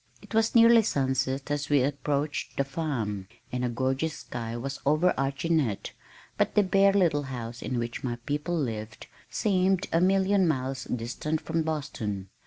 It 0.23 0.33
was 0.33 0.55
nearly 0.55 0.81
sunset 0.81 1.51
as 1.51 1.69
we 1.69 1.83
approached 1.83 2.57
the 2.57 2.63
farm, 2.63 3.27
and 3.51 3.63
a 3.63 3.69
gorgeous 3.69 4.17
sky 4.17 4.57
was 4.57 4.79
overarching 4.83 5.59
it, 5.59 5.93
but 6.39 6.55
the 6.55 6.63
bare 6.63 6.93
little 6.93 7.21
house 7.29 7.61
in 7.61 7.77
which 7.77 8.03
my 8.03 8.15
people 8.25 8.57
lived 8.57 9.05
seemed 9.29 9.85
a 9.93 10.01
million 10.01 10.47
miles 10.47 10.85
distant 10.85 11.39
from 11.39 11.61
Boston. 11.61 12.29